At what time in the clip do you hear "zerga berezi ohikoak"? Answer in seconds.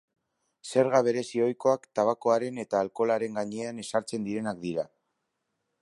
0.69-1.85